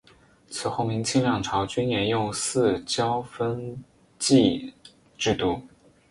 [0.49, 3.83] 此后明清两朝均沿用四郊分
[4.17, 4.73] 祀
[5.15, 5.61] 制度。